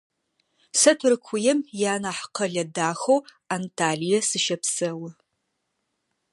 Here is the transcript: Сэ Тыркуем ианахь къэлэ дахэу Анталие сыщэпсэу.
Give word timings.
Сэ 0.79 0.91
Тыркуем 0.99 1.59
ианахь 1.81 2.23
къэлэ 2.35 2.63
дахэу 2.75 3.19
Анталие 3.55 4.19
сыщэпсэу. 4.29 5.01